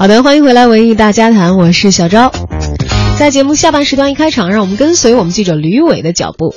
[0.00, 2.30] 好的，欢迎回来《文艺大家谈》，我是小昭。
[3.18, 6.54] 在节目下半时段一开场，让我们跟随我们记者吕伟的脚步，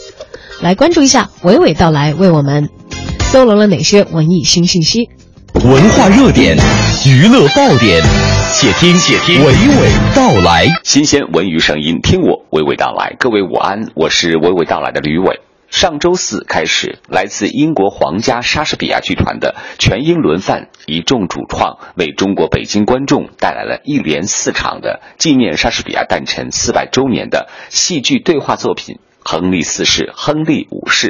[0.62, 2.70] 来关注一下娓娓道来为我们
[3.32, 5.10] 搜罗了哪些文艺新信息。
[5.66, 6.56] 文化热点，
[7.04, 8.00] 娱乐爆点，
[8.54, 10.68] 且听且听娓娓道来。
[10.84, 13.16] 新鲜文娱声音，听我娓娓道来。
[13.18, 15.40] 各位午安，我是娓娓道来的吕伟。
[15.72, 31.08] 上周四开始，来自英国皇家莎士比亚剧团的全英轮范一众主创，为中国北京观众带来了一连四场的纪念莎士比亚诞辰四百周年的戏剧对话作品《亨利四世》《亨利五世》。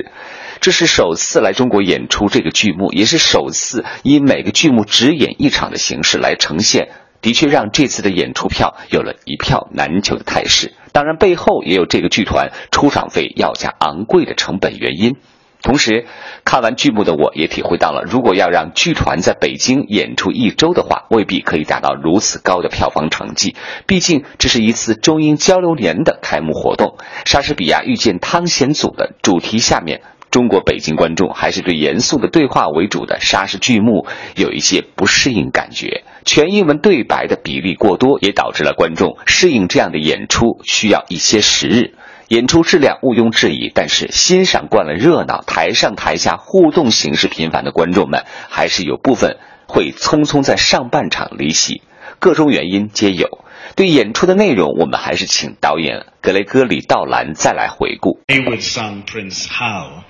[0.62, 6.90] 这是首次来中国演出这个剧目，也是首次以每个剧目只演一场的形式来呈现。
[7.21, 10.73] 的确让这次的演出票有了一票难求的态势。
[10.91, 15.16] 当然，背后也有这个剧团出场费要价昂贵的成本原因。
[15.63, 16.07] 同时，
[16.43, 23.55] 看完剧目的我也体会到了，如果要让剧团在北京演出一周的话，未必可以达到如此高的票房成绩。
[23.85, 30.01] 毕竟，这是一次中英交流年的开幕活动，莎士比亚遇见汤显祖的主题下面。
[30.32, 41.96] 中国北京观众还是对严肃的对话为主的莎士剧目有一些不适应感觉，全英文对白的比例过多，也导致了观众适应这样的演出需要一些时日。
[42.29, 49.35] 演出质量毋庸置疑，但是欣赏惯了热闹、台上台下互动形式频繁的观众们，还是有部分
[49.68, 51.82] 会匆匆在上半场离席，
[52.20, 53.27] 各种原因皆有。
[53.76, 58.21] 对演出的内容，我们还是请导演格雷戈里·道兰再来回顾。
[58.40, 60.05] with son Prince Hal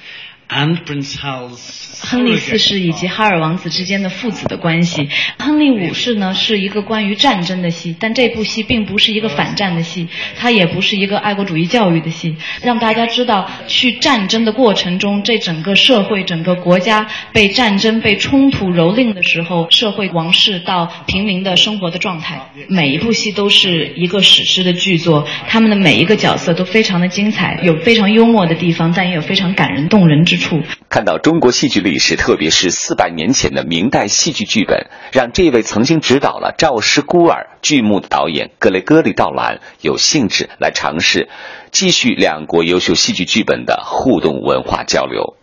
[2.03, 5.07] 亨利四世以及哈尔王子之间的父子的关系。
[5.39, 22.41] 亨利五世呢是一个关于战争的戏，但这部戏并不是一个反战的戏，它也不是一个爱国主义教育的戏，让大家知道去战争的过程中，这整个社会、整个国家被战争、被冲突蹂躏的时候，社会王室到平民的生活的状态。
[22.67, 30.61] 每一部戏都是一个史诗的巨作，他们的每一个角色都非常的精彩，有非常幽默的地方，但也有非常感人动人之处。
[30.89, 41.29] 看到中国戏剧历史，特别是四百年前的明代戏剧剧本，让这位曾经指导了《赵氏孤儿》剧目的导演格雷戈里·道兰有兴致来尝试
[41.71, 45.37] 继续两国优秀戏剧剧本的互动文化交流。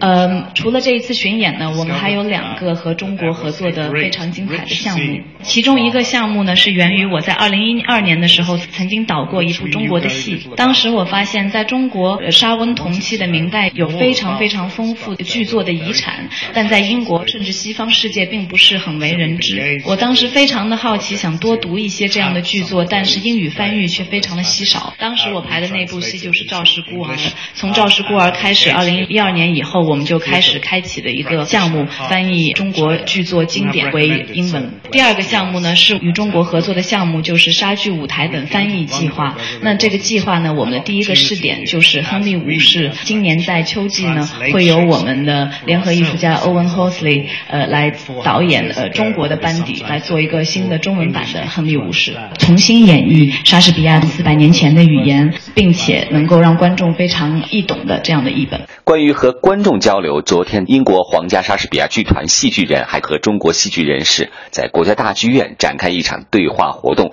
[0.00, 5.20] 呃，除了这一次巡演呢，我们还有两个和中国合作的非常精彩的项目。
[5.42, 10.48] 其中一个项目呢，是源于我在二零一二年的时候曾经导过一部中国的戏。
[10.56, 19.82] 当时我发现，在中国沙温同期的明代有非常非常丰富的剧作的遗产，但在英国甚至西方世界并不是很为人知。
[19.84, 24.94] 我当时非常的好奇，想多读一些这样的剧作，但是英语翻译却非常的稀少。
[24.98, 26.38] 当时我排的那部戏就是。
[26.38, 27.16] 是赵氏孤儿。
[27.54, 34.70] 从赵氏孤儿开始，二零一二年以后，我们就开始开启的一个项目，翻译中国剧作经典为英文。
[34.92, 39.36] 第二个项目呢，是与中国合作的项目，就是莎剧舞台等翻译计划。
[39.62, 42.90] 那这个计划呢，我们的第一个试点就是《亨利五世》。
[43.02, 56.17] 今年在秋季呢，会由我们的联合艺术家 Owen Hosley 呃来导演呃中国的班底来做一个新的中文版的《亨利五世》，重新演绎莎士比亚四百年前的语言，并且能。
[56.18, 58.66] 能够让观众非常易懂的这样的译本。
[58.82, 67.12] 关于和观众交流，昨天英国皇家莎士比亚剧团戏剧人还和中国戏剧人士在国家大剧院展开一场对话活动。